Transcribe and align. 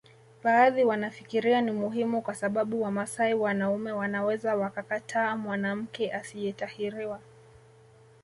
Baadhi 0.43 0.83
wanafikiria 0.83 1.61
ni 1.61 1.71
muhimu 1.71 2.21
kwa 2.21 2.35
sababu 2.35 2.81
Wamasai 2.81 3.33
wanaume 3.33 3.91
wanaweza 3.91 4.55
wakakataa 4.55 5.35
mwanamke 5.37 6.13
asiyetahiriwa 6.13 7.19